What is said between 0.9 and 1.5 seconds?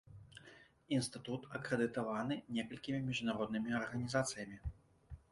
Інстытут